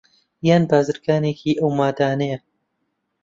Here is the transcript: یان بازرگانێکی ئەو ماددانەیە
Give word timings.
یان 0.47 0.63
بازرگانێکی 0.69 1.57
ئەو 1.59 1.69
ماددانەیە 1.79 2.37